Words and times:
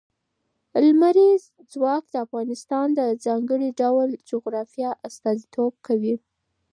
لمریز 0.83 1.43
ځواک 1.73 2.03
د 2.11 2.15
افغانستان 2.25 2.87
د 2.93 2.99
ځانګړي 3.25 3.69
ډول 3.81 4.09
جغرافیه 4.29 4.91
استازیتوب 5.07 5.73
کوي. 5.87 6.15